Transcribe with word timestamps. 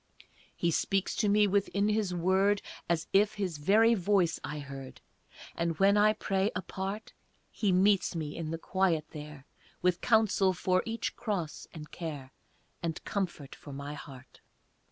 He 0.55 0.71
speaks 0.71 1.15
to 1.17 1.29
me 1.29 1.45
within 1.45 1.87
His 1.89 2.11
word 2.11 2.63
As 2.89 3.05
if 3.13 3.35
His 3.35 3.59
very 3.59 3.93
voice 3.93 4.39
I 4.43 4.57
heard, 4.57 4.99
And 5.55 5.77
when 5.77 5.95
I 5.95 6.13
pray, 6.13 6.49
apart, 6.55 7.13
He 7.51 7.71
meets 7.71 8.15
me 8.15 8.35
in 8.35 8.49
the 8.49 8.57
quiet 8.57 9.05
there 9.11 9.45
With 9.83 10.01
counsel 10.01 10.53
for 10.53 10.81
each 10.87 11.15
cross 11.15 11.67
and 11.71 11.91
care, 11.91 12.31
And 12.81 13.03
comfort 13.03 13.53
for 13.53 13.73
my 13.73 13.93
heart. 13.93 14.41